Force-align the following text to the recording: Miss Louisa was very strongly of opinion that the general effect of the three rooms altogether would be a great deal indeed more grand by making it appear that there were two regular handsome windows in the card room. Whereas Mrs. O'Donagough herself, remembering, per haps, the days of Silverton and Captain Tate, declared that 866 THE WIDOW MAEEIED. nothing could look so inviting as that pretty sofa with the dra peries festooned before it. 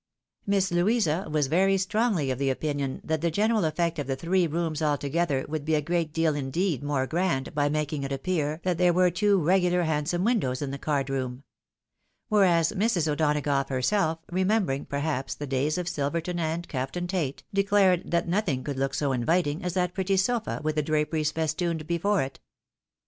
Miss 0.47 0.71
Louisa 0.71 1.27
was 1.31 1.45
very 1.45 1.77
strongly 1.77 2.31
of 2.31 2.41
opinion 2.41 3.01
that 3.03 3.21
the 3.21 3.29
general 3.29 3.63
effect 3.65 3.99
of 3.99 4.07
the 4.07 4.15
three 4.15 4.47
rooms 4.47 4.81
altogether 4.81 5.45
would 5.47 5.63
be 5.63 5.75
a 5.75 5.79
great 5.81 6.11
deal 6.11 6.33
indeed 6.33 6.81
more 6.81 7.05
grand 7.05 7.53
by 7.53 7.69
making 7.69 8.01
it 8.01 8.11
appear 8.11 8.61
that 8.63 8.79
there 8.79 8.93
were 8.93 9.11
two 9.11 9.37
regular 9.39 9.83
handsome 9.83 10.23
windows 10.23 10.59
in 10.59 10.71
the 10.71 10.79
card 10.79 11.11
room. 11.11 11.43
Whereas 12.29 12.71
Mrs. 12.71 13.07
O'Donagough 13.07 13.69
herself, 13.69 14.17
remembering, 14.31 14.85
per 14.87 15.01
haps, 15.01 15.35
the 15.35 15.45
days 15.45 15.77
of 15.77 15.87
Silverton 15.87 16.39
and 16.39 16.67
Captain 16.67 17.05
Tate, 17.05 17.43
declared 17.53 18.09
that 18.09 18.23
866 18.23 18.25
THE 18.25 18.31
WIDOW 18.31 18.31
MAEEIED. 18.31 18.41
nothing 18.41 18.63
could 18.63 18.79
look 18.79 18.93
so 18.95 19.11
inviting 19.11 19.63
as 19.63 19.75
that 19.75 19.93
pretty 19.93 20.17
sofa 20.17 20.61
with 20.63 20.77
the 20.77 20.81
dra 20.81 21.05
peries 21.05 21.31
festooned 21.31 21.85
before 21.85 22.23
it. 22.23 22.39